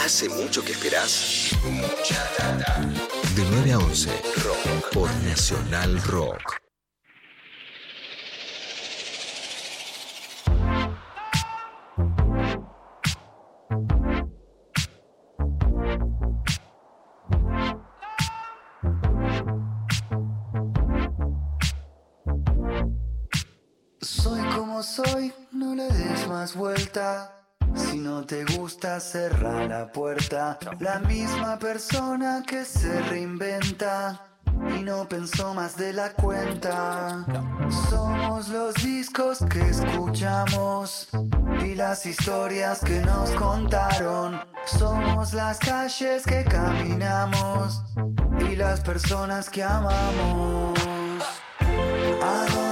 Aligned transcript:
¿Hace 0.00 0.28
mucho 0.28 0.64
que 0.64 0.72
esperás? 0.72 1.50
Mucha 1.62 2.28
data. 2.36 2.80
De 3.36 3.44
9 3.48 3.72
a 3.72 3.78
11, 3.78 4.10
Rock 4.42 4.92
por 4.92 5.08
Nacional 5.22 6.02
Rock. 6.02 6.60
Soy 24.00 24.40
como 24.56 24.82
soy, 24.82 25.32
no 25.52 25.76
le 25.76 25.84
des 25.84 26.26
más 26.26 26.56
vuelta. 26.56 27.39
Si 27.74 27.98
no 27.98 28.24
te 28.24 28.44
gusta, 28.56 29.00
cerra 29.00 29.66
la 29.66 29.90
puerta. 29.90 30.58
La 30.78 30.98
misma 31.00 31.58
persona 31.58 32.42
que 32.46 32.64
se 32.64 33.00
reinventa 33.02 34.20
y 34.78 34.82
no 34.82 35.08
pensó 35.08 35.54
más 35.54 35.76
de 35.76 35.92
la 35.92 36.12
cuenta. 36.12 37.24
Somos 37.88 38.48
los 38.48 38.74
discos 38.74 39.38
que 39.50 39.60
escuchamos 39.60 41.08
y 41.64 41.74
las 41.74 42.04
historias 42.06 42.80
que 42.80 43.00
nos 43.00 43.30
contaron. 43.30 44.40
Somos 44.66 45.32
las 45.32 45.58
calles 45.58 46.24
que 46.24 46.44
caminamos 46.44 47.82
y 48.50 48.56
las 48.56 48.80
personas 48.80 49.48
que 49.48 49.62
amamos. 49.62 50.78
¿A 52.22 52.69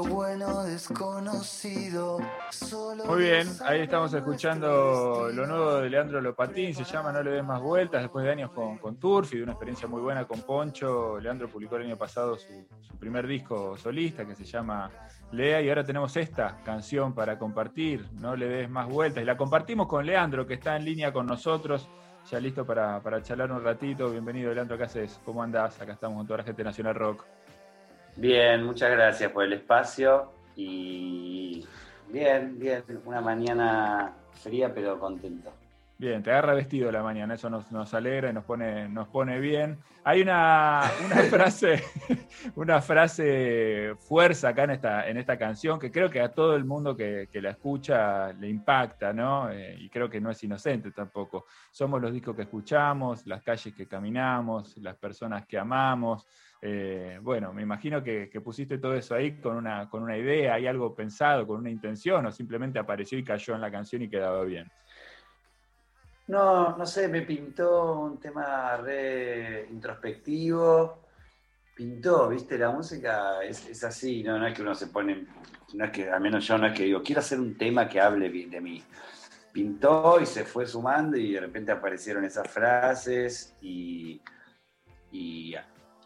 Bueno 0.00 0.64
desconocido. 0.64 2.18
Solo 2.50 3.04
Muy 3.04 3.24
bien, 3.24 3.46
ahí 3.66 3.80
estamos 3.80 4.14
escuchando 4.14 5.28
lo 5.30 5.46
nuevo 5.46 5.74
de 5.76 5.90
Leandro 5.90 6.22
Lopatín, 6.22 6.74
se 6.74 6.84
llama 6.84 7.12
No 7.12 7.22
le 7.22 7.30
des 7.30 7.44
más 7.44 7.60
vueltas, 7.60 8.00
después 8.00 8.24
de 8.24 8.30
años 8.30 8.52
con, 8.52 8.78
con 8.78 8.96
Turf 8.96 9.34
y 9.34 9.36
de 9.36 9.42
una 9.42 9.52
experiencia 9.52 9.86
muy 9.86 10.00
buena 10.00 10.24
con 10.24 10.40
Poncho. 10.40 11.20
Leandro 11.20 11.48
publicó 11.48 11.76
el 11.76 11.82
año 11.82 11.98
pasado 11.98 12.38
su, 12.38 12.66
su 12.80 12.96
primer 12.98 13.26
disco 13.26 13.76
solista 13.76 14.24
que 14.24 14.34
se 14.34 14.44
llama 14.44 14.90
Lea 15.30 15.60
y 15.60 15.68
ahora 15.68 15.84
tenemos 15.84 16.16
esta 16.16 16.62
canción 16.64 17.14
para 17.14 17.38
compartir, 17.38 18.08
No 18.14 18.34
le 18.34 18.48
des 18.48 18.70
más 18.70 18.88
vueltas. 18.88 19.22
Y 19.22 19.26
la 19.26 19.36
compartimos 19.36 19.88
con 19.88 20.06
Leandro 20.06 20.46
que 20.46 20.54
está 20.54 20.74
en 20.74 20.86
línea 20.86 21.12
con 21.12 21.26
nosotros, 21.26 21.86
ya 22.30 22.40
listo 22.40 22.64
para, 22.64 23.02
para 23.02 23.22
charlar 23.22 23.52
un 23.52 23.62
ratito. 23.62 24.10
Bienvenido 24.10 24.54
Leandro, 24.54 24.78
¿qué 24.78 24.84
haces? 24.84 25.20
¿Cómo 25.22 25.42
andás? 25.42 25.78
Acá 25.82 25.92
estamos 25.92 26.16
con 26.16 26.26
toda 26.26 26.38
la 26.38 26.44
gente 26.44 26.62
de 26.62 26.64
Nacional 26.64 26.94
Rock. 26.94 27.26
Bien, 28.16 28.62
muchas 28.64 28.90
gracias 28.90 29.32
por 29.32 29.44
el 29.44 29.54
espacio 29.54 30.32
y 30.54 31.66
bien, 32.08 32.58
bien, 32.58 32.84
una 33.04 33.20
mañana 33.20 34.12
fría 34.32 34.72
pero 34.74 34.98
contento. 34.98 35.52
Bien, 36.02 36.20
te 36.20 36.30
agarra 36.32 36.54
vestido 36.54 36.90
la 36.90 37.00
mañana, 37.00 37.34
eso 37.34 37.48
nos, 37.48 37.70
nos 37.70 37.94
alegra 37.94 38.28
y 38.28 38.32
nos 38.32 38.44
pone, 38.44 38.88
nos 38.88 39.06
pone 39.06 39.38
bien. 39.38 39.78
Hay 40.02 40.20
una, 40.20 40.90
una 41.06 41.16
frase, 41.30 41.84
una 42.56 42.82
frase 42.82 43.94
fuerza 44.00 44.48
acá 44.48 44.64
en 44.64 44.70
esta, 44.70 45.08
en 45.08 45.16
esta 45.16 45.38
canción 45.38 45.78
que 45.78 45.92
creo 45.92 46.10
que 46.10 46.20
a 46.20 46.32
todo 46.32 46.56
el 46.56 46.64
mundo 46.64 46.96
que, 46.96 47.28
que 47.30 47.40
la 47.40 47.50
escucha 47.50 48.32
le 48.32 48.48
impacta, 48.48 49.12
¿no? 49.12 49.48
Eh, 49.52 49.76
y 49.78 49.88
creo 49.90 50.10
que 50.10 50.20
no 50.20 50.32
es 50.32 50.42
inocente 50.42 50.90
tampoco. 50.90 51.46
Somos 51.70 52.02
los 52.02 52.12
discos 52.12 52.34
que 52.34 52.42
escuchamos, 52.42 53.24
las 53.24 53.40
calles 53.42 53.72
que 53.72 53.86
caminamos, 53.86 54.76
las 54.78 54.96
personas 54.96 55.46
que 55.46 55.56
amamos. 55.56 56.26
Eh, 56.64 57.18
bueno, 57.20 57.52
me 57.52 57.62
imagino 57.62 58.04
que, 58.04 58.30
pusiste 58.42 58.78
todo 58.78 58.94
eso 58.94 59.16
ahí 59.16 59.40
con 59.40 59.56
una, 59.56 59.90
con 59.90 60.04
una 60.04 60.16
idea, 60.16 60.54
hay 60.54 60.68
algo 60.68 60.94
pensado, 60.94 61.44
con 61.44 61.58
una 61.58 61.70
intención, 61.70 62.24
o 62.24 62.30
simplemente 62.30 62.78
apareció 62.78 63.18
y 63.18 63.24
cayó 63.24 63.56
en 63.56 63.60
la 63.60 63.70
canción 63.70 64.02
y 64.02 64.08
quedaba 64.08 64.44
bien. 64.44 64.70
No, 66.28 66.76
no 66.76 66.86
sé, 66.86 67.08
me 67.08 67.22
pintó 67.22 68.00
un 68.02 68.20
tema 68.20 68.76
re 68.76 69.66
introspectivo. 69.70 71.02
Pintó, 71.74 72.28
viste, 72.28 72.56
la 72.56 72.70
música 72.70 73.42
es, 73.42 73.68
es 73.68 73.82
así, 73.82 74.22
¿no? 74.22 74.38
no 74.38 74.46
es 74.46 74.54
que 74.54 74.62
uno 74.62 74.74
se 74.74 74.86
pone, 74.86 75.26
no 75.74 75.84
es 75.84 75.90
que, 75.90 76.08
al 76.08 76.20
menos 76.20 76.46
yo 76.46 76.56
no 76.58 76.68
es 76.68 76.74
que 76.74 76.84
digo, 76.84 77.02
quiero 77.02 77.20
hacer 77.20 77.40
un 77.40 77.58
tema 77.58 77.88
que 77.88 78.00
hable 78.00 78.28
bien 78.28 78.50
de 78.50 78.60
mí. 78.60 78.84
Pintó 79.52 80.20
y 80.20 80.26
se 80.26 80.44
fue 80.44 80.66
sumando 80.66 81.16
y 81.16 81.32
de 81.32 81.40
repente 81.40 81.72
aparecieron 81.72 82.24
esas 82.24 82.48
frases 82.48 83.56
y, 83.60 84.22
y, 85.10 85.54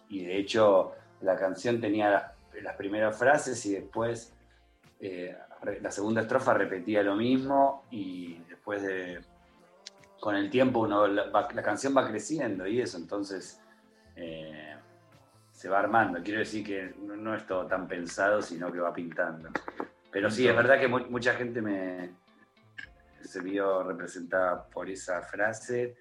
y 0.08 0.24
de 0.24 0.36
hecho 0.38 0.92
la 1.22 1.36
canción 1.36 1.80
tenía 1.80 2.10
las, 2.10 2.62
las 2.62 2.76
primeras 2.76 3.16
frases 3.18 3.64
y 3.66 3.74
después 3.74 4.32
eh, 5.00 5.36
la 5.80 5.90
segunda 5.90 6.22
estrofa 6.22 6.54
repetía 6.54 7.02
lo 7.02 7.16
mismo 7.16 7.84
y 7.90 8.38
después 8.48 8.82
de 8.82 9.20
con 10.20 10.34
el 10.34 10.48
tiempo 10.50 10.80
uno, 10.80 11.06
la, 11.06 11.28
va- 11.30 11.48
la 11.52 11.62
canción 11.62 11.94
va 11.96 12.08
creciendo 12.08 12.66
y 12.66 12.80
eso, 12.80 12.96
entonces 12.96 13.60
eh, 14.16 14.74
se 15.52 15.68
va 15.68 15.78
armando. 15.78 16.22
Quiero 16.22 16.40
decir 16.40 16.64
que 16.64 16.94
no, 17.02 17.16
no 17.16 17.34
es 17.34 17.46
todo 17.46 17.66
tan 17.66 17.86
pensado, 17.86 18.40
sino 18.42 18.72
que 18.72 18.80
va 18.80 18.92
pintando. 18.92 19.50
Pero 20.10 20.30
sí, 20.30 20.48
es 20.48 20.56
verdad 20.56 20.80
que 20.80 20.88
mu- 20.88 21.06
mucha 21.10 21.34
gente 21.34 21.60
me 21.60 22.10
se 23.22 23.40
vio 23.40 23.82
representada 23.82 24.64
por 24.68 24.88
esa 24.88 25.20
frase, 25.22 25.96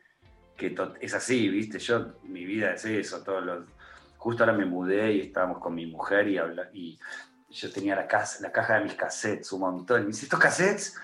que 0.55 0.75
es 1.01 1.13
así, 1.13 1.49
¿viste? 1.49 1.79
Yo, 1.79 2.13
mi 2.23 2.45
vida 2.45 2.73
es 2.73 2.85
eso, 2.85 3.23
todos 3.23 3.43
los... 3.43 3.65
Justo 4.25 4.41
ahora 4.43 4.57
me 4.57 4.65
mudé 4.65 5.11
y 5.13 5.21
estábamos 5.21 5.59
con 5.59 5.75
mi 5.75 5.85
mujer 5.85 6.27
y, 6.27 6.39
habla, 6.39 6.67
y 6.73 6.97
yo 7.47 7.71
tenía 7.71 7.95
la, 7.95 8.07
casa, 8.07 8.39
la 8.41 8.51
caja 8.51 8.79
de 8.79 8.85
mis 8.85 8.95
cassettes, 8.95 9.51
un 9.51 9.59
montón. 9.59 9.99
Y 10.01 10.05
me 10.05 10.07
dice, 10.07 10.25
¿estos 10.25 10.39
cassettes? 10.39 10.95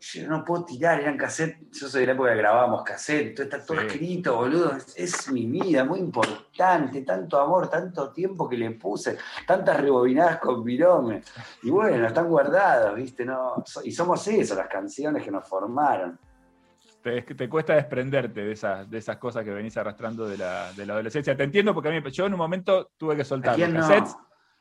Yo 0.00 0.26
no 0.26 0.42
puedo 0.46 0.64
tirar, 0.64 0.98
eran 0.98 1.18
cassettes. 1.18 1.78
Yo 1.78 1.90
soy 1.90 2.00
de 2.00 2.06
la 2.06 2.12
época 2.14 2.30
que 2.30 2.38
grabábamos 2.38 2.82
cassettes, 2.82 3.38
está 3.38 3.62
todo 3.62 3.78
Sí. 3.80 3.86
escrito, 3.86 4.34
boludo. 4.34 4.74
Es, 4.74 4.94
es 4.96 5.30
mi 5.30 5.44
vida, 5.44 5.84
muy 5.84 5.98
importante, 5.98 7.02
tanto 7.02 7.38
amor, 7.38 7.68
tanto 7.68 8.12
tiempo 8.12 8.48
que 8.48 8.56
le 8.56 8.70
puse, 8.70 9.18
tantas 9.46 9.78
rebobinadas 9.78 10.38
con 10.38 10.64
virome. 10.64 11.20
Y 11.62 11.68
bueno, 11.68 12.06
están 12.06 12.30
guardadas, 12.30 12.94
¿viste? 12.94 13.26
No, 13.26 13.62
y 13.84 13.92
somos 13.92 14.26
eso, 14.26 14.54
las 14.54 14.68
canciones 14.68 15.22
que 15.22 15.30
nos 15.30 15.46
formaron. 15.46 16.18
Te, 17.02 17.22
te 17.22 17.48
cuesta 17.48 17.74
desprenderte 17.74 18.44
de 18.44 18.52
esas, 18.52 18.88
de 18.90 18.98
esas 18.98 19.16
cosas 19.16 19.44
que 19.44 19.50
venís 19.50 19.76
arrastrando 19.76 20.26
de 20.28 20.36
la, 20.38 20.72
de 20.72 20.86
la 20.86 20.92
adolescencia. 20.94 21.36
Te 21.36 21.44
entiendo 21.44 21.72
porque 21.74 21.88
a 21.88 21.92
mí, 21.92 22.10
yo 22.10 22.26
en 22.26 22.32
un 22.34 22.38
momento 22.38 22.90
tuve 22.96 23.16
que 23.16 23.22
¿A 23.22 23.24
soltar 23.24 23.58
los 23.58 23.68
no? 23.70 23.80
cassettes. 23.80 24.16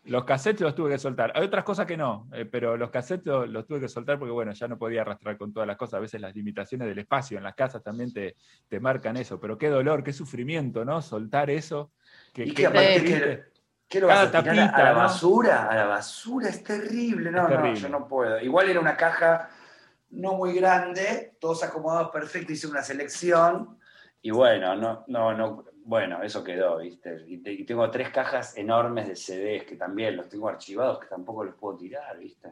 Los 0.06 0.24
cassettes 0.24 0.62
los 0.62 0.74
tuve 0.74 0.92
que 0.92 0.98
soltar. 0.98 1.32
Hay 1.36 1.44
otras 1.44 1.66
cosas 1.66 1.86
que 1.86 1.98
no, 1.98 2.30
eh, 2.34 2.46
pero 2.46 2.78
los 2.78 2.90
cassettes 2.90 3.26
los, 3.26 3.50
los 3.50 3.68
tuve 3.68 3.82
que 3.82 3.90
soltar 3.90 4.18
porque, 4.18 4.32
bueno, 4.32 4.54
ya 4.54 4.68
no 4.68 4.78
podía 4.78 5.02
arrastrar 5.02 5.38
con 5.38 5.52
todas 5.52 5.68
las 5.68 5.76
cosas. 5.76 5.96
A 5.96 6.00
veces 6.00 6.22
las 6.22 6.34
limitaciones 6.34 6.88
del 6.88 6.98
espacio 7.00 7.38
en 7.38 7.44
las 7.44 7.54
casas 7.54 7.84
también 7.84 8.14
te, 8.14 8.36
te 8.70 8.80
marcan 8.80 9.18
eso. 9.18 9.40
Pero 9.42 9.58
qué 9.58 9.68
dolor, 9.68 10.02
qué 10.02 10.14
sufrimiento, 10.14 10.86
¿no? 10.86 11.02
Soltar 11.02 11.50
eso. 11.50 11.92
Que, 12.34 12.46
Y 12.46 12.54
que- 12.54 13.44
¿qué 13.90 14.00
lo 14.00 14.08
vas 14.08 14.20
a 14.20 14.32
tirar 14.32 14.48
a- 14.48 14.62
tapita, 14.72 14.76
a 14.78 14.84
la 14.84 14.94
¿no? 14.94 15.00
basura? 15.00 15.68
A 15.70 15.76
la 15.76 15.86
basura 15.86 16.48
es 16.48 16.64
terrible. 16.64 17.30
No, 17.30 17.44
Es 17.44 17.44
no, 17.44 17.50
terrible. 17.58 17.80
yo 17.82 17.90
no 17.90 18.08
puedo. 18.08 18.40
Igual 18.40 18.70
era 18.70 18.80
una 18.80 18.96
caja 18.96 19.50
no 20.12 20.34
muy 20.34 20.54
grande, 20.54 21.36
todos 21.40 21.64
acomodados 21.64 22.10
perfecto, 22.12 22.52
hice 22.54 22.68
una 22.68 22.82
selección 22.82 23.78
y 24.22 24.32
bueno, 24.32 24.76
no, 24.76 25.04
no, 25.08 25.34
no, 25.34 25.66
bueno, 25.86 26.22
eso 26.24 26.44
quedó, 26.44 26.78
¿viste? 26.80 27.24
Y, 27.28 27.38
te- 27.40 27.54
y 27.54 27.64
tengo 27.66 27.90
tres 27.90 28.10
cajas 28.10 28.58
enormes 28.58 29.08
de 29.08 29.16
CDs 29.16 29.64
que 29.66 29.76
también 29.76 30.16
los 30.18 30.28
tengo 30.30 30.48
archivados, 30.50 31.00
que 31.00 31.08
tampoco 31.08 31.44
los 31.44 31.56
puedo 31.56 31.78
tirar, 31.78 32.18
¿viste? 32.20 32.50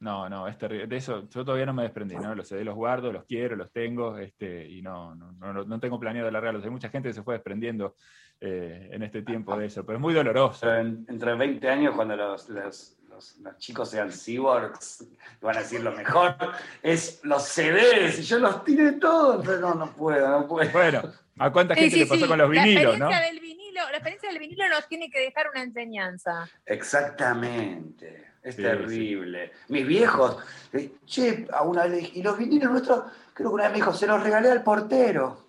No, 0.00 0.28
no, 0.28 0.46
es 0.48 0.58
terrible. 0.58 0.86
De 0.86 0.96
eso 0.96 1.26
yo 1.30 1.44
todavía 1.44 1.64
no 1.64 1.72
me 1.72 1.84
desprendí, 1.84 2.16
¿no? 2.16 2.34
Los 2.34 2.48
CD 2.48 2.62
los 2.64 2.74
guardo, 2.74 3.10
los 3.10 3.24
quiero, 3.24 3.56
los 3.56 3.70
tengo, 3.72 4.18
este, 4.18 4.68
y 4.68 4.82
no, 4.82 5.14
no, 5.14 5.32
no, 5.32 5.64
no 5.64 5.80
tengo 5.80 5.98
planeado 5.98 6.30
largarlos. 6.30 6.62
Hay 6.64 6.70
mucha 6.70 6.90
gente 6.90 7.08
que 7.08 7.14
se 7.14 7.22
fue 7.22 7.34
desprendiendo 7.34 7.94
eh, 8.40 8.90
en 8.92 9.02
este 9.02 9.22
tiempo 9.22 9.56
de 9.56 9.66
eso, 9.66 9.86
pero 9.86 9.96
es 9.96 10.02
muy 10.02 10.12
doloroso. 10.12 10.58
Pero 10.62 10.76
en- 10.80 11.06
entre 11.08 11.34
20 11.36 11.70
años, 11.70 11.94
cuando 11.94 12.16
los, 12.16 12.50
los- 12.50 12.98
los- 13.14 13.36
los 13.38 13.56
chicos 13.58 13.90
sean 13.90 14.10
cyborgs, 14.12 15.04
van 15.40 15.56
a 15.56 15.60
decir 15.60 15.80
lo 15.80 15.92
mejor, 15.92 16.36
es 16.82 17.20
los 17.22 17.44
CDs, 17.44 18.18
y 18.18 18.22
yo 18.22 18.38
los 18.38 18.64
tiré 18.64 18.92
todos, 18.92 19.44
pero 19.46 19.60
no, 19.60 19.74
no 19.74 19.92
puedo, 19.92 20.28
no 20.28 20.46
puedo. 20.48 20.70
Bueno, 20.72 21.12
¿a 21.38 21.50
cuánta 21.52 21.74
gente 21.74 21.94
sí, 21.94 22.00
le 22.00 22.06
pasó 22.06 22.22
sí. 22.22 22.28
con 22.28 22.38
los 22.38 22.50
vinilos, 22.50 22.98
la 22.98 22.98
no? 22.98 23.10
experiencia 23.10 23.32
Del 23.32 23.40
vinilo, 23.40 23.80
la 23.82 23.96
experiencia 23.96 24.28
del 24.30 24.38
vinilo 24.38 24.68
nos 24.68 24.88
tiene 24.88 25.10
que 25.10 25.20
dejar 25.20 25.50
una 25.50 25.62
enseñanza. 25.62 26.48
Exactamente, 26.66 28.24
es 28.42 28.56
Sí, 28.56 28.62
terrible. 28.62 29.52
Mis 29.68 29.86
viejos, 29.86 30.36
eh, 30.72 30.92
che, 31.06 31.46
a 31.52 31.62
una 31.62 31.86
vez, 31.86 32.10
y 32.14 32.22
los 32.22 32.36
vinilos 32.36 32.70
nuestros, 32.70 33.04
Creo 33.36 33.48
que 33.50 33.54
una 33.54 33.64
vez 33.64 33.72
me 33.72 33.76
dijo, 33.78 33.92
se 33.92 34.06
los 34.06 34.22
regalé 34.22 34.48
al 34.48 34.62
portero. 34.62 35.43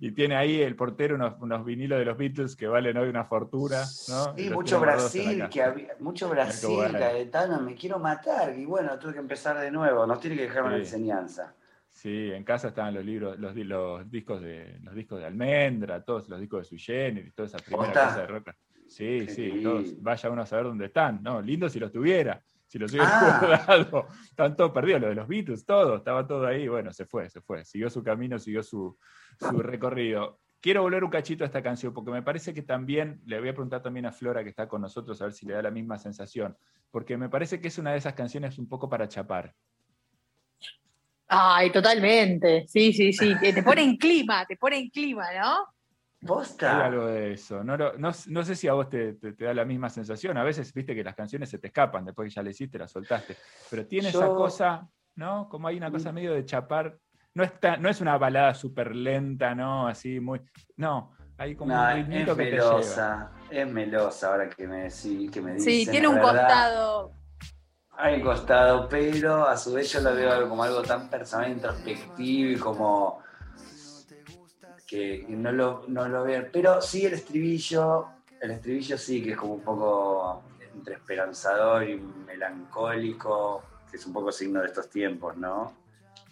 Y 0.00 0.12
tiene 0.12 0.36
ahí 0.36 0.60
el 0.60 0.76
portero 0.76 1.14
unos, 1.14 1.34
unos, 1.40 1.64
vinilos 1.64 1.98
de 1.98 2.04
los 2.04 2.16
Beatles 2.16 2.56
que 2.56 2.66
valen 2.66 2.96
hoy 2.96 3.08
una 3.08 3.24
fortuna. 3.24 3.80
¿no? 4.08 4.36
Sí, 4.36 4.50
mucho 4.50 4.80
Brasil, 4.80 5.48
que 5.50 5.62
había, 5.62 5.94
mucho 5.98 6.28
Brasil, 6.28 6.92
Caetano, 6.92 7.60
me 7.60 7.74
quiero 7.74 7.98
matar. 7.98 8.56
Y 8.56 8.64
bueno, 8.66 8.98
tuve 8.98 9.14
que 9.14 9.18
empezar 9.18 9.58
de 9.58 9.70
nuevo, 9.70 10.06
nos 10.06 10.20
tiene 10.20 10.36
que 10.36 10.42
dejar 10.42 10.64
una 10.64 10.76
enseñanza. 10.76 11.54
Sí, 11.88 12.30
en 12.32 12.44
casa 12.44 12.68
estaban 12.68 12.94
los 12.94 13.04
libros, 13.04 13.38
los, 13.38 13.54
los, 13.56 14.10
discos 14.10 14.40
de 14.40 14.78
los 14.82 14.94
discos 14.94 15.18
de 15.18 15.26
Almendra, 15.26 16.02
todos 16.02 16.28
los 16.28 16.40
discos 16.40 16.60
de 16.60 16.64
Sui 16.64 16.78
Generis, 16.78 17.34
toda 17.34 17.48
esa 17.48 17.58
primera 17.58 17.92
cosa 17.92 18.20
de 18.20 18.26
rock. 18.26 18.50
Sí, 18.86 19.26
sí, 19.28 19.60
todos, 19.62 20.00
vaya 20.02 20.30
uno 20.30 20.42
a 20.42 20.46
saber 20.46 20.66
dónde 20.66 20.86
están. 20.86 21.22
No, 21.22 21.40
lindo 21.40 21.68
si 21.68 21.78
los 21.78 21.92
tuviera, 21.92 22.42
si 22.70 22.78
los 22.78 22.92
hubiera 22.92 23.08
ah. 23.08 23.38
guardado. 23.40 24.06
Están 24.22 24.56
todos 24.56 24.70
perdidos, 24.70 25.00
lo 25.00 25.08
de 25.08 25.14
los 25.16 25.26
Beatles, 25.26 25.66
todo, 25.66 25.96
estaba 25.96 26.26
todo 26.26 26.46
ahí. 26.46 26.68
Bueno, 26.68 26.92
se 26.92 27.04
fue, 27.04 27.28
se 27.28 27.40
fue. 27.40 27.64
Siguió 27.64 27.90
su 27.90 28.02
camino, 28.04 28.38
siguió 28.38 28.62
su, 28.62 28.96
su 29.40 29.58
recorrido. 29.58 30.38
Quiero 30.60 30.82
volver 30.82 31.02
un 31.02 31.10
cachito 31.10 31.42
a 31.42 31.46
esta 31.46 31.62
canción, 31.62 31.92
porque 31.92 32.12
me 32.12 32.22
parece 32.22 32.54
que 32.54 32.62
también, 32.62 33.20
le 33.26 33.40
voy 33.40 33.48
a 33.48 33.54
preguntar 33.54 33.82
también 33.82 34.06
a 34.06 34.12
Flora 34.12 34.44
que 34.44 34.50
está 34.50 34.68
con 34.68 34.82
nosotros, 34.82 35.20
a 35.20 35.24
ver 35.24 35.32
si 35.32 35.46
le 35.46 35.54
da 35.54 35.62
la 35.62 35.70
misma 35.70 35.98
sensación, 35.98 36.56
porque 36.90 37.16
me 37.16 37.28
parece 37.28 37.60
que 37.60 37.68
es 37.68 37.78
una 37.78 37.92
de 37.92 37.98
esas 37.98 38.14
canciones 38.14 38.58
un 38.58 38.68
poco 38.68 38.88
para 38.88 39.08
chapar. 39.08 39.54
Ay, 41.26 41.70
totalmente. 41.70 42.66
Sí, 42.68 42.92
sí, 42.92 43.12
sí. 43.12 43.34
Te 43.40 43.62
pone 43.62 43.82
en 43.82 43.96
clima, 43.96 44.44
te 44.46 44.56
pone 44.56 44.78
en 44.78 44.90
clima, 44.90 45.26
¿no? 45.32 45.66
¿Posta? 46.26 46.76
Hay 46.76 46.86
algo 46.88 47.06
de 47.06 47.32
eso. 47.32 47.64
No, 47.64 47.76
no, 47.76 48.44
sé 48.44 48.54
si 48.54 48.68
a 48.68 48.74
vos 48.74 48.88
te, 48.90 49.16
da 49.38 49.54
la 49.54 49.64
misma 49.64 49.88
sensación. 49.88 50.36
A 50.36 50.44
veces 50.44 50.72
viste 50.74 50.94
que 50.94 51.02
las 51.02 51.14
canciones 51.14 51.48
se 51.48 51.58
te 51.58 51.68
escapan 51.68 52.04
después 52.04 52.28
que 52.28 52.34
ya 52.34 52.42
le 52.42 52.50
hiciste, 52.50 52.78
las 52.78 52.90
soltaste. 52.90 53.36
Pero 53.70 53.86
tiene 53.86 54.10
esa 54.10 54.26
cosa, 54.26 54.88
¿no? 55.16 55.48
Como 55.48 55.68
hay 55.68 55.76
una 55.76 55.90
cosa 55.90 56.12
mm. 56.12 56.14
medio 56.14 56.34
de 56.34 56.44
chapar. 56.44 56.98
No, 57.32 57.44
está, 57.44 57.76
no 57.76 57.88
es 57.88 58.00
una 58.00 58.18
balada 58.18 58.54
súper 58.54 58.94
lenta, 58.94 59.54
¿no? 59.54 59.88
Así 59.88 60.20
muy. 60.20 60.40
No, 60.76 61.12
hay 61.38 61.54
como 61.54 61.74
un 61.74 61.94
ritmito 61.94 62.32
es 62.32 62.36
que 62.36 62.44
melosa, 62.44 63.30
Es 63.50 63.66
melosa 63.66 64.30
ahora 64.30 64.50
que 64.50 64.66
me, 64.66 64.82
decís, 64.82 65.30
que 65.30 65.40
me 65.40 65.58
Sí, 65.58 65.86
tiene 65.90 66.08
un 66.08 66.18
costado 66.18 67.12
hay 68.00 68.20
costado, 68.22 68.88
pero 68.88 69.46
a 69.46 69.56
su 69.56 69.74
vez 69.74 69.92
yo 69.92 70.00
lo 70.00 70.14
veo 70.14 70.48
como 70.48 70.62
algo 70.62 70.82
tan 70.82 71.08
personal, 71.10 71.50
introspectivo 71.50 72.50
y 72.50 72.56
como 72.56 73.20
que 74.90 75.24
no 75.28 75.52
lo, 75.52 75.84
no 75.86 76.08
lo 76.08 76.24
veo. 76.24 76.48
Pero 76.52 76.82
sí 76.82 77.06
el 77.06 77.14
estribillo, 77.14 78.08
el 78.40 78.50
estribillo 78.50 78.98
sí 78.98 79.22
que 79.22 79.30
es 79.30 79.36
como 79.36 79.54
un 79.54 79.62
poco 79.62 80.42
entre 80.74 80.94
esperanzador 80.94 81.88
y 81.88 81.96
melancólico, 81.96 83.62
que 83.88 83.96
es 83.96 84.06
un 84.06 84.12
poco 84.12 84.32
signo 84.32 84.60
de 84.60 84.66
estos 84.66 84.90
tiempos, 84.90 85.36
¿no? 85.36 85.72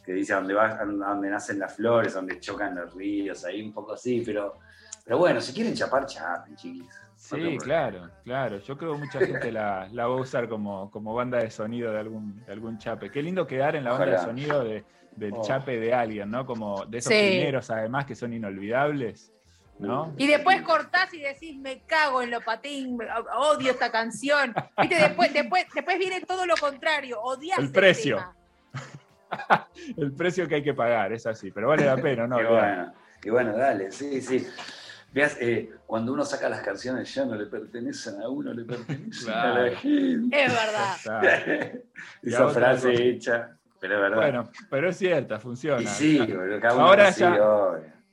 Que 0.05 0.13
dice 0.13 0.33
a 0.33 0.37
dónde, 0.37 0.55
va, 0.55 0.75
donde 0.85 1.31
nacen 1.31 1.61
las 1.61 1.77
flores, 1.77 2.15
donde 2.15 2.41
chocan 2.41 2.75
los 2.75 2.95
ríos, 2.95 3.45
ahí 3.45 3.63
un 3.63 3.73
poco 3.73 3.93
así, 3.93 4.23
pero, 4.27 4.59
pero 5.05 5.19
bueno, 5.19 5.41
si 5.41 5.53
quieren 5.53 5.75
chapar, 5.75 6.07
chapen, 6.07 6.57
chiquis. 6.57 6.89
Sí, 7.15 7.59
claro, 7.59 8.11
claro. 8.25 8.59
Yo 8.59 8.77
creo 8.77 8.95
que 8.95 8.99
mucha 8.99 9.19
gente 9.21 9.53
la, 9.53 9.89
va 9.93 10.03
a 10.05 10.09
usar 10.09 10.49
como, 10.49 10.91
como 10.91 11.15
banda 11.15 11.39
de 11.39 11.51
sonido 11.51 11.93
de 11.93 11.99
algún, 11.99 12.43
algún 12.49 12.79
chape. 12.79 13.11
Qué 13.11 13.23
lindo 13.23 13.47
quedar 13.47 13.77
en 13.77 13.85
la 13.85 13.93
banda 13.93 14.07
de 14.07 14.19
sonido 14.19 14.65
del 15.19 15.35
oh. 15.35 15.43
chape 15.43 15.79
de 15.79 15.93
alguien, 15.93 16.31
¿no? 16.31 16.47
Como 16.47 16.85
de 16.87 16.99
esos 16.99 17.13
primeros, 17.13 17.71
además, 17.71 18.07
que 18.07 18.15
son 18.15 18.33
inolvidables. 18.33 19.33
¿No? 19.79 20.13
Y 20.17 20.27
después 20.27 20.61
cortás 20.63 21.15
y 21.15 21.21
decís, 21.21 21.57
me 21.57 21.83
cago 21.83 22.21
en 22.21 22.33
lo 22.33 22.41
patín, 22.41 22.99
odio 23.37 23.71
esta 23.71 23.93
canción. 23.93 24.53
¿Viste? 24.77 24.97
Después, 24.97 25.33
después, 25.33 25.67
después 25.73 25.99
viene 25.99 26.21
todo 26.23 26.47
lo 26.47 26.57
contrario, 26.57 27.21
odiar 27.21 27.61
el 27.61 27.71
precio. 27.71 28.19
el 29.97 30.13
precio 30.13 30.49
que 30.49 30.57
hay 30.57 30.63
que 30.63 30.75
pagar, 30.75 31.13
es 31.13 31.27
así, 31.27 31.53
pero 31.53 31.69
vale 31.69 31.85
la 31.85 31.97
pena, 31.97 32.27
¿no? 32.27 32.37
Qué 32.39 32.47
bueno, 32.47 32.93
qué 33.21 33.31
bueno, 33.31 33.57
dale, 33.57 33.93
sí, 33.93 34.21
sí. 34.21 34.47
Veas, 35.13 35.39
eh, 35.41 35.71
cuando 35.87 36.13
uno 36.13 36.25
saca 36.25 36.49
las 36.49 36.61
canciones 36.61 37.13
ya 37.15 37.25
no 37.25 37.35
le 37.35 37.47
pertenecen 37.47 38.21
a 38.21 38.29
uno, 38.29 38.53
le 38.53 38.65
pertenecen 38.65 39.33
a 39.33 39.59
la 39.59 39.77
gente. 39.77 40.45
Es 40.45 40.53
verdad. 40.53 41.81
Esa 42.23 42.49
frase 42.49 42.93
hecha, 42.93 43.57
pero 43.81 43.95
es 43.95 44.01
verdad. 44.01 44.17
Bueno, 44.17 44.51
pero 44.71 44.89
es 44.89 44.97
cierta, 44.97 45.39
funciona. 45.39 45.83
Y 45.83 45.87
sí, 45.87 46.19
ahora 46.69 47.11
ya, 47.11 47.39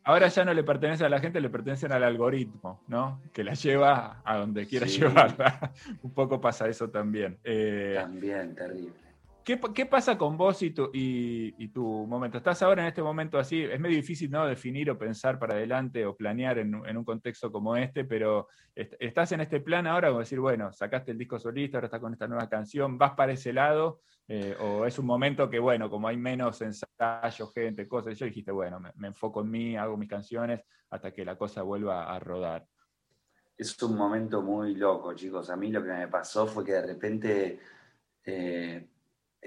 ahora 0.03 0.27
ya 0.27 0.45
no 0.45 0.53
le 0.53 0.63
pertenece 0.63 1.05
a 1.05 1.09
la 1.09 1.19
gente, 1.19 1.41
le 1.41 1.49
pertenecen 1.49 1.91
al 1.91 2.03
algoritmo, 2.03 2.81
¿no? 2.87 3.21
Que 3.33 3.43
la 3.43 3.53
lleva 3.53 4.21
a 4.23 4.37
donde 4.37 4.67
quiera 4.67 4.85
llevarla. 4.87 5.71
Un 6.03 6.13
poco 6.13 6.39
pasa 6.39 6.67
eso 6.67 6.89
también. 6.89 7.37
Eh, 7.43 7.95
también, 7.97 8.55
terrible. 8.55 9.04
¿Qué, 9.45 9.85
pasa 9.85 10.17
con 10.17 10.37
vos 10.37 10.63
y 10.63 10.71
tu, 10.71 12.07
momento? 12.07 12.39
Estás 12.39 12.63
ahora 12.63 12.81
en 12.81 12.87
este 12.87 13.03
momento 13.03 13.37
así, 13.37 13.61
es 13.61 13.79
medio 13.79 13.95
difícil 13.95 14.31
¿no? 14.31 14.43
definir 14.47 14.89
o 14.89 14.97
pensar 14.97 15.37
para 15.37 15.53
adelante 15.53 16.03
o 16.03 16.15
planear 16.17 16.57
en, 16.57 16.73
un 16.73 17.03
contexto 17.05 17.51
como 17.51 17.77
este, 17.77 18.05
pero 18.05 18.47
estás 18.73 19.33
en 19.33 19.41
este 19.41 19.59
plan 19.59 19.85
ahora 19.85 20.07
como 20.07 20.21
decir, 20.21 20.39
bueno, 20.39 20.73
sacaste 20.73 21.11
el 21.11 21.19
disco 21.19 21.37
solista, 21.37 21.77
ahora 21.77 21.85
estás 21.85 21.99
con 21.99 22.11
esta 22.11 22.27
nueva 22.27 22.49
canción, 22.49 22.97
¿vas 22.97 23.11
para 23.11 23.33
ese 23.33 23.53
lado? 23.53 24.01
Eh, 24.27 24.57
¿O 24.59 24.83
es 24.87 24.97
un 24.97 25.05
momento 25.05 25.47
que, 25.47 25.59
bueno, 25.59 25.91
como 25.91 26.07
hay 26.07 26.17
menos 26.17 26.59
ensayos, 26.63 27.53
gente, 27.53 27.87
cosas, 27.87 28.17
yo 28.17 28.25
dijiste, 28.25 28.51
bueno, 28.51 28.79
me, 28.79 28.93
me 28.95 29.09
enfoco 29.09 29.41
en 29.41 29.51
mí, 29.51 29.77
hago 29.77 29.95
mis 29.95 30.09
canciones 30.09 30.63
hasta 30.89 31.13
que 31.13 31.23
la 31.23 31.37
cosa 31.37 31.61
vuelva 31.61 32.11
a 32.11 32.17
rodar? 32.17 32.65
Es 33.55 33.79
un 33.83 33.95
momento 33.95 34.41
muy 34.41 34.73
loco, 34.73 35.13
chicos. 35.13 35.51
A 35.51 35.55
mí 35.55 35.71
lo 35.71 35.83
que 35.83 35.91
me 35.91 36.07
pasó 36.07 36.47
fue 36.47 36.65
que 36.65 36.71
de 36.71 36.81
repente... 36.87 37.59
Eh, 38.27 38.87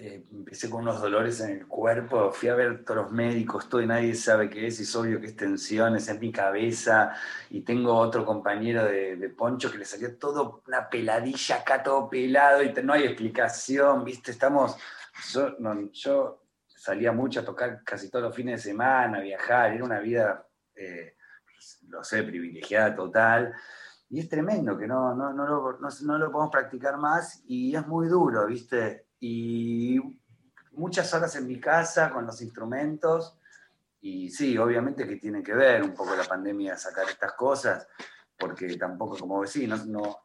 eh, 0.01 0.25
empecé 0.31 0.71
con 0.71 0.83
unos 0.83 1.01
dolores 1.01 1.41
en 1.41 1.51
el 1.51 1.67
cuerpo, 1.67 2.31
fui 2.31 2.49
a 2.49 2.55
ver 2.55 2.85
todos 2.85 3.03
los 3.03 3.13
médicos, 3.13 3.69
todo 3.69 3.81
y 3.83 3.87
nadie 3.89 4.15
sabe 4.15 4.49
qué 4.49 4.69
es, 4.69 4.79
y 4.79 4.85
es 4.85 4.95
obvio 4.95 5.21
que 5.21 5.27
es 5.27 5.35
tensiones 5.35 6.09
en 6.09 6.21
mi 6.21 6.31
cabeza, 6.31 7.17
y 7.51 7.63
tengo 7.63 7.97
otro 7.97 8.25
compañero 8.25 8.85
de, 8.85 9.29
Poncho 9.37 9.73
que 9.73 9.79
le 9.79 9.85
salió 9.85 10.17
todo 10.17 10.63
una 10.69 10.89
peladilla 10.89 11.57
acá, 11.57 11.83
todo 11.83 12.09
pelado, 12.09 12.63
y 12.63 12.73
no 12.85 12.93
hay 12.93 13.05
explicación, 13.07 14.05
¿viste? 14.05 14.31
Estamos, 14.31 14.77
yo, 15.93 16.45
salía 16.69 17.11
mucho 17.11 17.41
a 17.41 17.45
tocar 17.45 17.83
casi 17.83 18.09
todos 18.09 18.27
los 18.27 18.37
fines 18.37 18.63
de 18.63 18.71
semana, 18.71 19.19
a 19.19 19.23
viajar, 19.23 19.73
era 19.73 19.85
una 19.85 19.99
vida, 19.99 20.47
eh, 20.77 21.17
lo 21.89 22.05
sé, 22.05 22.23
privilegiada 22.23 22.95
total, 22.95 23.53
y 24.11 24.21
es 24.21 24.29
tremendo 24.29 24.79
que 24.79 24.87
no, 24.87 25.13
no, 25.17 25.33
no, 25.33 25.45
lo, 25.45 25.79
no 25.81 26.19
lo 26.19 26.31
podemos 26.31 26.53
practicar 26.53 26.99
más, 26.99 27.43
y 27.49 27.75
es 27.75 27.85
muy 27.85 28.07
duro, 28.07 28.47
¿viste? 28.47 29.08
Y 29.21 29.99
muchas 30.73 31.13
horas 31.13 31.35
en 31.37 31.47
mi 31.47 31.61
casa 31.61 32.11
con 32.11 32.27
los 32.27 32.41
instrumentos. 32.41 33.37
Y 34.01 34.31
sí, 34.31 34.57
obviamente 34.57 35.07
que 35.07 35.17
tiene 35.17 35.43
que 35.43 35.55
ver 35.55 35.83
un 35.83 35.93
poco 35.93 36.15
la 36.15 36.25
pandemia 36.25 36.77
sacar 36.77 37.09
estas 37.09 37.33
cosas, 37.33 37.89
porque 38.39 38.77
tampoco, 38.77 39.19
como 39.19 39.43
decís, 39.43 39.69
no, 39.87 40.19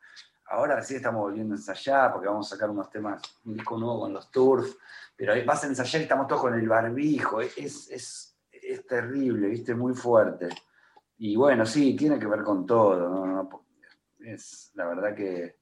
ahora 0.48 0.82
sí 0.84 0.96
estamos 0.96 1.22
volviendo 1.22 1.56
a 1.56 1.58
ensayar, 1.58 2.14
porque 2.14 2.28
vamos 2.28 2.52
a 2.52 2.56
sacar 2.56 2.70
unos 2.70 2.90
temas, 2.90 3.22
un 3.46 3.56
disco 3.56 3.78
nuevo 3.78 4.02
con 4.02 4.14
los 4.14 4.30
turf, 4.30 4.76
pero 5.16 5.34
vas 5.46 5.64
a 5.64 5.68
ensayar 5.68 6.02
y 6.02 6.04
estamos 6.04 6.28
todos 6.28 6.42
con 6.42 6.54
el 6.54 6.68
barbijo, 6.68 7.42
es, 7.42 7.90
es, 7.90 8.38
es 8.52 8.86
terrible, 8.86 9.48
¿viste? 9.48 9.74
Muy 9.74 9.94
fuerte. 9.94 10.50
Y 11.18 11.36
bueno, 11.36 11.66
sí, 11.66 11.96
tiene 11.96 12.20
que 12.20 12.28
ver 12.28 12.44
con 12.44 12.66
todo, 12.66 13.50
es 14.20 14.72
la 14.76 14.86
verdad 14.86 15.16
que 15.16 15.58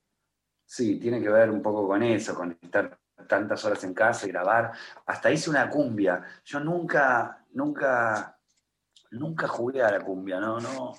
sí, 0.66 1.00
tiene 1.00 1.22
que 1.22 1.30
ver 1.30 1.50
un 1.50 1.62
poco 1.62 1.88
con 1.88 2.04
eso, 2.04 2.36
con 2.36 2.58
estar 2.62 3.01
tantas 3.28 3.64
horas 3.66 3.84
en 3.84 3.94
casa 3.94 4.26
y 4.26 4.32
grabar. 4.32 4.72
Hasta 5.06 5.32
hice 5.32 5.50
una 5.50 5.70
cumbia. 5.70 6.24
Yo 6.46 6.60
nunca, 6.60 7.46
nunca, 7.52 8.38
nunca 9.12 9.48
jugué 9.48 9.84
a 9.84 9.92
la 9.92 10.00
cumbia, 10.00 10.40
¿no? 10.40 10.60
no 10.60 10.94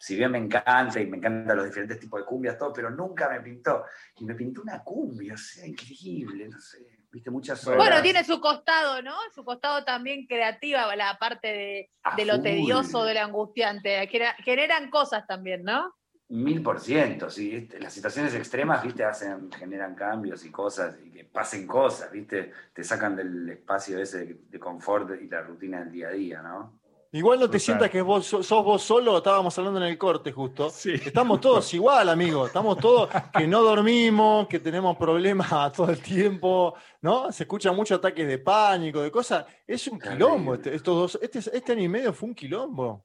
si 0.00 0.16
bien 0.16 0.30
me 0.30 0.38
encanta 0.38 0.98
y 0.98 1.06
me 1.06 1.18
encantan 1.18 1.54
los 1.54 1.66
diferentes 1.66 2.00
tipos 2.00 2.20
de 2.20 2.24
cumbias, 2.24 2.56
todo, 2.56 2.72
pero 2.72 2.88
nunca 2.88 3.28
me 3.28 3.38
pintó. 3.42 3.84
Y 4.16 4.24
me 4.24 4.34
pintó 4.34 4.62
una 4.62 4.82
cumbia, 4.82 5.34
o 5.34 5.36
sea, 5.36 5.66
increíble, 5.66 6.48
no 6.48 6.58
sé. 6.58 6.78
Viste 7.12 7.30
muchas 7.30 7.66
horas. 7.66 7.76
Bueno, 7.76 8.00
tiene 8.00 8.24
su 8.24 8.40
costado, 8.40 9.02
¿no? 9.02 9.14
Su 9.34 9.44
costado 9.44 9.84
también 9.84 10.26
creativa, 10.26 10.96
la 10.96 11.18
parte 11.18 11.48
de, 11.48 11.90
de 12.16 12.24
lo 12.24 12.40
tedioso, 12.40 13.04
de 13.04 13.12
lo 13.12 13.20
angustiante. 13.20 14.08
Generan 14.42 14.88
cosas 14.88 15.26
también, 15.26 15.64
¿no? 15.64 15.94
Mil 16.30 16.62
por 16.62 16.78
ciento, 16.78 17.28
sí. 17.28 17.68
Las 17.80 17.92
situaciones 17.92 18.34
extremas, 18.34 18.82
viste, 18.84 19.04
hacen, 19.04 19.50
generan 19.50 19.96
cambios 19.96 20.44
y 20.44 20.50
cosas, 20.50 20.96
y 21.04 21.10
que 21.10 21.24
pasen 21.24 21.66
cosas, 21.66 22.10
viste, 22.12 22.52
te 22.72 22.84
sacan 22.84 23.16
del 23.16 23.48
espacio 23.48 23.98
ese 23.98 24.38
de 24.48 24.58
confort 24.60 25.10
y 25.20 25.28
la 25.28 25.42
rutina 25.42 25.80
del 25.80 25.90
día 25.90 26.08
a 26.08 26.12
día, 26.12 26.42
¿no? 26.42 26.80
Igual 27.12 27.40
no 27.40 27.50
te 27.50 27.58
sientas 27.58 27.90
que 27.90 28.00
vos 28.00 28.24
sos 28.24 28.48
vos 28.48 28.80
solo, 28.80 29.16
estábamos 29.16 29.58
hablando 29.58 29.80
en 29.80 29.86
el 29.88 29.98
corte 29.98 30.30
justo. 30.30 30.70
Sí. 30.70 30.92
Estamos 30.94 31.40
todos 31.40 31.74
igual, 31.74 32.08
amigo. 32.08 32.46
Estamos 32.46 32.78
todos 32.78 33.10
que 33.36 33.48
no 33.48 33.62
dormimos, 33.62 34.46
que 34.46 34.60
tenemos 34.60 34.96
problemas 34.96 35.72
todo 35.72 35.90
el 35.90 36.00
tiempo, 36.00 36.74
¿no? 37.02 37.32
Se 37.32 37.42
escuchan 37.42 37.74
muchos 37.74 37.98
ataques 37.98 38.28
de 38.28 38.38
pánico, 38.38 39.00
de 39.00 39.10
cosas. 39.10 39.44
Es 39.66 39.88
un 39.88 39.98
quilombo. 39.98 40.54
Este, 40.54 40.72
estos 40.72 40.94
dos, 40.94 41.18
este, 41.20 41.40
este 41.40 41.72
año 41.72 41.82
y 41.82 41.88
medio 41.88 42.12
fue 42.12 42.28
un 42.28 42.34
quilombo. 42.36 43.04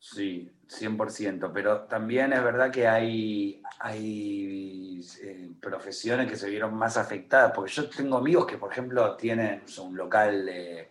Sí, 0.00 0.50
100%, 0.68 1.50
pero 1.52 1.80
también 1.82 2.32
es 2.32 2.42
verdad 2.42 2.70
que 2.70 2.86
hay, 2.86 3.62
hay 3.80 5.00
eh, 5.22 5.50
profesiones 5.60 6.30
que 6.30 6.36
se 6.36 6.48
vieron 6.48 6.74
más 6.74 6.96
afectadas, 6.96 7.52
porque 7.54 7.72
yo 7.72 7.88
tengo 7.90 8.18
amigos 8.18 8.46
que, 8.46 8.58
por 8.58 8.70
ejemplo, 8.70 9.16
tienen 9.16 9.64
un 9.78 9.96
local 9.96 10.46
de, 10.46 10.90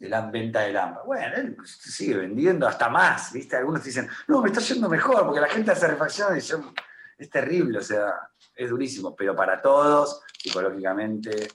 la 0.00 0.22
venta 0.30 0.60
de 0.60 0.72
lámparas. 0.72 1.06
Bueno, 1.06 1.36
él 1.36 1.56
sigue 1.64 2.16
vendiendo 2.16 2.66
hasta 2.66 2.88
más, 2.88 3.32
¿viste? 3.32 3.56
Algunos 3.56 3.84
dicen, 3.84 4.08
no, 4.28 4.40
me 4.40 4.48
está 4.48 4.60
yendo 4.60 4.88
mejor, 4.88 5.24
porque 5.26 5.40
la 5.40 5.48
gente 5.48 5.72
hace 5.72 5.88
refacciones 5.88 6.44
y 6.44 6.48
yo, 6.48 6.72
es 7.18 7.28
terrible, 7.28 7.78
o 7.78 7.82
sea, 7.82 8.30
es 8.54 8.70
durísimo, 8.70 9.14
pero 9.14 9.36
para 9.36 9.60
todos, 9.60 10.22
psicológicamente, 10.38 11.48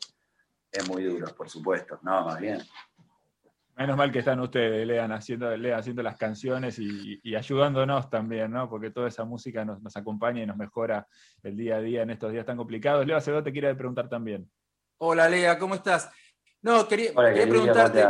es 0.71 0.87
muy 0.87 1.03
duro, 1.03 1.27
por 1.35 1.49
supuesto. 1.49 1.99
No, 2.03 2.25
más 2.25 2.39
bien. 2.39 2.61
Menos 3.81 3.97
mal 3.97 4.11
que 4.11 4.19
están 4.19 4.39
ustedes, 4.39 4.85
Lean, 4.85 5.11
haciendo, 5.11 5.49
haciendo 5.75 6.03
las 6.03 6.15
canciones 6.15 6.77
y, 6.77 7.19
ayudándonos 7.35 8.11
también, 8.11 8.51
¿no? 8.51 8.69
Porque 8.69 8.91
toda 8.91 9.07
esa 9.07 9.25
música 9.25 9.65
nos, 9.65 9.97
acompaña 9.97 10.43
y 10.43 10.45
nos 10.45 10.55
mejora 10.55 11.07
el 11.41 11.57
día 11.57 11.77
a 11.77 11.81
día 11.81 12.03
en 12.03 12.11
estos 12.11 12.31
días 12.31 12.45
tan 12.45 12.57
complicados. 12.57 13.07
Leo 13.07 13.17
Acevedo 13.17 13.41
te 13.41 13.51
quiere 13.51 13.73
preguntar 13.73 14.07
también. 14.07 14.47
Hola, 14.99 15.27
Lea, 15.27 15.57
¿cómo 15.57 15.73
estás? 15.73 16.11
No, 16.61 16.87
quería, 16.87 17.11
preguntarte. 17.11 18.05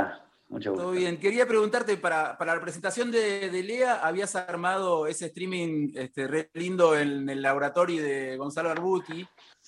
Todo 0.59 0.91
bien. 0.91 1.17
Quería 1.17 1.47
preguntarte, 1.47 1.95
para, 1.95 2.37
la 2.37 2.59
presentación 2.59 3.09
de, 3.09 3.63
Lea, 3.63 4.05
habías 4.05 4.35
armado 4.35 5.07
ese 5.07 5.27
streaming 5.27 5.91
este, 5.95 6.27
re 6.27 6.49
lindo 6.53 6.97
en 6.97 7.29
el 7.29 7.41
laboratorio 7.41 8.03
de 8.03 8.35
Gonzalo 8.35 8.69
Arbuti. 8.69 9.25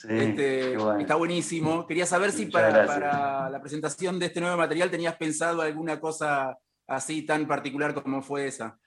Este, 0.09 0.75
está 0.99 1.15
buenísimo. 1.15 1.87
Quería 1.87 2.05
saber 2.05 2.31
si 2.31 2.47
para, 2.47 3.49
la 3.49 3.61
presentación 3.61 4.19
de 4.19 4.25
este 4.25 4.41
nuevo 4.41 4.57
material 4.57 4.91
tenías 4.91 5.15
pensado 5.15 5.61
alguna 5.61 5.99
cosa 6.01 6.57
así 6.87 7.25
tan 7.25 7.47
particular 7.47 7.93
como 7.93 8.21
fue 8.21 8.47
esa. 8.47 8.77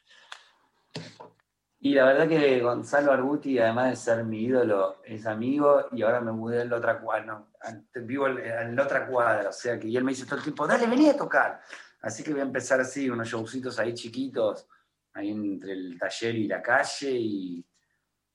Y 1.80 1.94
la 1.94 2.04
verdad 2.04 2.28
que 2.28 2.60
Gonzalo 2.60 3.12
Arbuti, 3.12 3.58
además 3.58 3.90
de 3.90 3.96
ser 3.96 4.24
mi 4.24 4.42
ídolo, 4.44 4.96
es 5.04 5.24
amigo 5.24 5.86
y 5.92 6.02
ahora 6.02 6.20
me 6.20 6.32
mudé 6.32 6.62
en 6.62 6.70
la 6.70 6.76
otra 6.76 6.98
cuadra, 7.00 7.44
vivo 7.94 8.26
en 8.26 8.74
la 8.74 8.82
otra 8.82 9.06
cuadra, 9.06 9.50
o 9.50 9.52
sea 9.52 9.78
que 9.78 9.86
y 9.86 9.96
él 9.96 10.02
me 10.02 10.12
dice 10.12 10.24
todo 10.24 10.36
el 10.36 10.42
tiempo, 10.42 10.66
dale, 10.66 10.86
vení 10.86 11.08
a 11.08 11.16
tocar. 11.16 11.60
Así 12.02 12.22
que 12.22 12.32
voy 12.32 12.40
a 12.40 12.44
empezar 12.44 12.80
así, 12.80 13.08
unos 13.08 13.28
showcitos 13.28 13.78
ahí 13.78 13.94
chiquitos, 13.94 14.68
ahí 15.14 15.30
entre 15.30 15.72
el 15.72 15.98
taller 15.98 16.34
y 16.36 16.46
la 16.46 16.62
calle, 16.62 17.10
y 17.10 17.64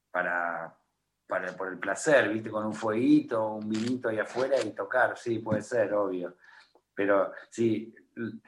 para, 0.10 0.76
para 1.28 1.56
por 1.56 1.70
el 1.70 1.80
placer, 1.80 2.30
¿viste? 2.30 2.50
Con 2.50 2.66
un 2.66 2.74
fueguito, 2.74 3.54
un 3.56 3.70
vinito 3.70 4.10
ahí 4.10 4.20
afuera 4.20 4.58
y 4.62 4.72
tocar, 4.72 5.18
sí, 5.18 5.40
puede 5.40 5.62
ser, 5.62 5.94
obvio. 5.94 6.36
Pero 6.94 7.32
sí, 7.50 7.94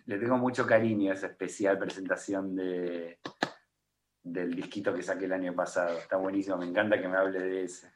le 0.06 0.18
tengo 0.18 0.38
mucho 0.38 0.66
cariño 0.66 1.12
a 1.12 1.16
esa 1.16 1.28
especial 1.28 1.80
presentación 1.80 2.56
de, 2.56 3.20
del 4.24 4.56
disquito 4.56 4.94
que 4.94 5.04
saqué 5.04 5.26
el 5.26 5.34
año 5.34 5.54
pasado. 5.54 5.98
Está 5.98 6.18
buenísimo, 6.18 6.58
me 6.58 6.66
encanta 6.66 7.00
que 7.00 7.08
me 7.08 7.18
hable 7.18 7.40
de 7.40 7.64
ese. 7.64 7.92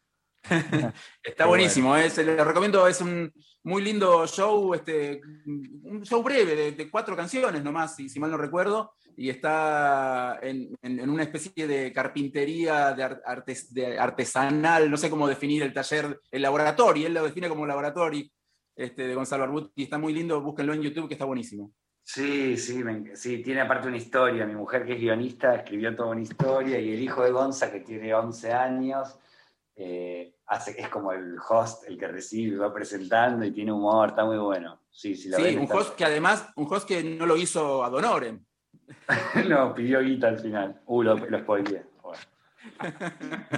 Está 1.23 1.45
buenísimo, 1.45 1.95
eh, 1.95 2.09
se 2.09 2.23
lo 2.23 2.43
recomiendo, 2.43 2.87
es 2.87 3.01
un 3.01 3.31
muy 3.63 3.81
lindo 3.81 4.25
show, 4.27 4.73
este, 4.73 5.21
un 5.45 6.03
show 6.03 6.23
breve 6.23 6.71
de, 6.71 6.89
cuatro 6.89 7.15
canciones 7.15 7.63
nomás, 7.63 7.95
si, 7.95 8.09
si, 8.09 8.19
mal 8.19 8.31
no 8.31 8.37
recuerdo, 8.37 8.93
y 9.15 9.29
está 9.29 10.39
en, 10.41 10.77
una 11.09 11.23
especie 11.23 11.67
de 11.67 11.91
carpintería 11.91 12.93
de, 12.93 13.99
artesanal, 13.99 14.89
no 14.89 14.97
sé 14.97 15.09
cómo 15.09 15.27
definir 15.27 15.63
el 15.63 15.73
taller, 15.73 16.21
el 16.31 16.41
laboratorio, 16.41 17.07
él 17.07 17.13
lo 17.13 17.23
define 17.23 17.49
como 17.49 17.65
laboratorio 17.65 18.25
este, 18.75 19.07
de 19.07 19.15
Gonzalo 19.15 19.43
Arbut, 19.43 19.71
y 19.75 19.83
está 19.83 19.97
muy 19.97 20.13
lindo, 20.13 20.41
búsquenlo 20.41 20.73
en 20.73 20.83
YouTube 20.83 21.07
que 21.07 21.15
está 21.15 21.25
buenísimo. 21.25 21.73
Sí, 22.09 22.55
sí, 22.55 22.81
sí, 23.15 23.43
tiene 23.43 23.59
aparte 23.59 23.89
una 23.89 23.97
historia. 23.97 24.45
Mi 24.45 24.55
mujer, 24.55 24.85
que 24.85 24.93
es 24.93 24.99
guionista, 24.99 25.55
escribió 25.55 25.93
toda 25.93 26.11
una 26.11 26.21
historia 26.21 26.79
y 26.79 26.93
el 26.93 27.01
hijo 27.01 27.21
de 27.21 27.31
Gonza, 27.31 27.69
que 27.69 27.81
tiene 27.81 28.13
11 28.13 28.53
años, 28.53 29.19
eh, 29.79 30.33
hace, 30.47 30.79
es 30.79 30.89
como 30.89 31.11
el 31.11 31.37
host, 31.47 31.83
el 31.87 31.97
que 31.97 32.07
recibe, 32.07 32.57
va 32.57 32.73
presentando 32.73 33.45
y 33.45 33.51
tiene 33.51 33.71
humor, 33.71 34.09
está 34.09 34.25
muy 34.25 34.37
bueno. 34.37 34.81
Sí, 34.89 35.15
sí, 35.15 35.29
un 35.55 35.71
host 35.71 35.95
que 35.95 36.03
además, 36.03 36.49
un 36.55 36.67
host 36.67 36.87
que 36.87 37.03
no 37.03 37.27
lo 37.27 37.37
hizo 37.37 37.83
a 37.83 37.89
Donoren. 37.89 38.43
no, 39.47 39.75
pidió 39.75 40.01
guita 40.01 40.29
al 40.29 40.39
final. 40.39 40.81
Uh, 40.87 41.03
lo, 41.03 41.15
lo 41.15 41.45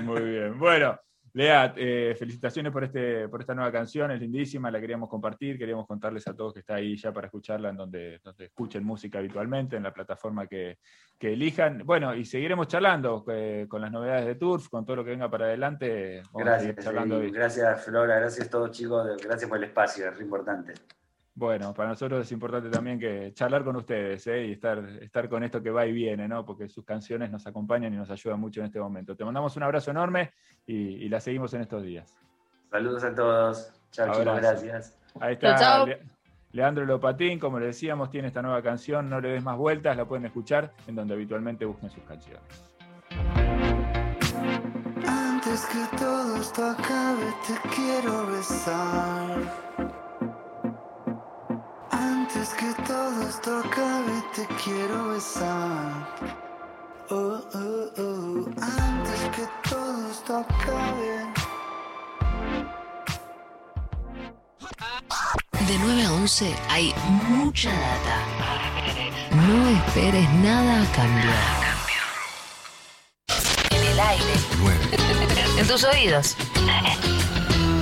Muy 0.04 0.22
bien. 0.22 0.60
Bueno, 0.60 1.00
Lea, 1.33 1.74
eh, 1.75 2.15
felicitaciones 2.17 2.71
por, 2.71 2.83
este, 2.83 3.27
por 3.29 3.41
esta 3.41 3.53
nueva 3.53 3.71
canción, 3.71 4.12
es 4.12 4.19
lindísima, 4.19 4.71
la 4.71 4.79
queríamos 4.79 5.09
compartir, 5.09 5.57
queríamos 5.57 5.88
contarles 5.88 6.27
a 6.27 6.33
todos 6.33 6.53
que 6.53 6.59
está 6.59 6.75
ahí 6.75 6.95
ya 6.98 7.12
para 7.12 7.27
escucharla 7.27 7.69
en 7.69 7.77
donde, 7.77 8.19
donde 8.24 8.45
escuchen 8.45 8.83
música 8.83 9.19
habitualmente, 9.19 9.75
en 9.75 9.83
la 9.83 9.93
plataforma 9.93 10.48
que, 10.48 10.77
elijan. 11.19 11.83
Bueno, 11.86 12.15
y 12.15 12.25
seguiremos 12.25 12.67
charlando 12.67 13.25
eh, 13.29 13.65
con 13.67 13.81
las 13.81 13.91
novedades 13.91 14.25
de 14.25 14.36
Turf, 14.36 14.69
con 14.69 14.86
todo 14.86 14.98
lo 14.98 15.03
que 15.03 15.12
venga 15.12 15.29
para 15.29 15.45
adelante. 15.45 16.24
gracias, 16.33 16.75
gracias 17.31 17.86
Flora, 17.86 18.19
gracias 18.19 18.48
a 18.48 18.50
todos 18.50 18.71
chicos, 18.71 19.17
gracias 19.21 19.50
por 19.50 19.57
el 19.57 19.65
espacio, 19.65 20.09
es 20.09 20.21
importante. 20.21 20.74
Bueno, 21.39 21.74
para 21.74 21.88
nosotros 21.88 22.25
es 22.25 22.31
importante 22.34 22.69
también 22.69 23.00
que 23.00 23.31
charlar 23.34 23.63
con 23.63 23.77
ustedes 23.77 24.27
¿eh? 24.27 24.48
y 24.48 24.51
estar, 24.51 24.77
estar 25.01 25.29
con 25.29 25.41
esto 25.41 25.63
que 25.63 25.72
va 25.72 25.86
y 25.86 25.93
viene, 25.93 26.27
¿no? 26.27 26.46
porque 26.46 26.67
sus 26.67 26.84
canciones 26.84 27.31
nos 27.31 27.48
acompañan 27.48 27.93
y 27.93 27.96
nos 27.96 28.12
ayudan 28.12 28.41
mucho 28.41 28.60
en 28.60 28.65
este 28.65 28.77
momento. 28.77 29.15
Te 29.15 29.24
mandamos 29.24 29.55
un 29.55 29.63
abrazo 29.63 29.89
enorme 29.91 30.34
y, 30.67 31.08
la 31.08 31.22
seguimos 31.22 31.53
en 31.53 31.62
estos 31.62 31.81
días. 31.81 32.19
Saludos 32.69 33.05
a 33.05 33.15
todos. 33.15 33.72
Chao, 33.89 34.12
chicos, 34.12 34.36
gracias. 34.36 35.00
Ahí 35.22 35.36
está 35.36 35.86
Leandro 36.51 36.86
Lopatín, 36.86 37.39
como 37.39 37.58
le 37.58 37.67
decíamos, 37.67 38.12
tiene 38.12 38.27
esta 38.27 38.41
nueva 38.41 38.62
canción, 38.62 39.10
No 39.10 39.22
le 39.22 39.29
des 39.29 39.41
más 39.41 39.55
vueltas, 39.55 39.96
la 39.96 40.03
pueden 40.03 40.25
escuchar 40.25 40.74
en 40.88 40.96
donde 40.96 41.13
habitualmente 41.13 41.63
busquen 41.63 41.89
sus 41.89 42.03
canciones. 42.03 42.43
Antes 45.08 45.65
que 45.67 45.98
todo 45.98 46.36
esto 46.36 46.65
acabe, 46.65 47.34
te 47.48 47.69
quiero 47.69 48.27
besar. 48.27 49.99
Antes 52.70 52.86
que 52.86 52.94
todo 52.94 53.30
esto 53.30 53.58
acabe, 53.58 54.24
te 54.36 54.46
quiero 54.64 55.10
besar. 55.10 56.08
Oh, 57.10 57.42
oh, 57.54 57.90
oh. 57.98 58.46
Antes 58.62 59.22
que 59.36 59.48
todo 59.68 60.12
esto 60.12 60.38
acabe. 60.38 61.34
De 65.68 65.78
9 65.80 66.06
a 66.06 66.14
11 66.14 66.56
hay 66.70 66.94
mucha 67.28 67.72
data. 67.72 68.18
No 69.32 69.70
esperes 69.70 70.30
nada 70.34 70.84
a 70.84 70.92
cambio. 70.92 71.32
En 73.72 73.84
el 73.84 74.00
aire. 74.00 74.34
9. 74.60 74.80
En 75.58 75.68
tus 75.68 75.84
oídos. 75.86 76.36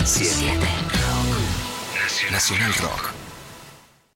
7. 0.06 0.58
Nacional 2.32 2.74
Rock. 2.76 3.17